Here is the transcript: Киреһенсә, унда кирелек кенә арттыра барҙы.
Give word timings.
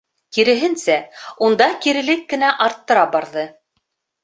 Киреһенсә, 0.35 0.95
унда 1.49 1.69
кирелек 1.85 2.25
кенә 2.33 2.51
арттыра 2.69 3.07
барҙы. 3.15 3.47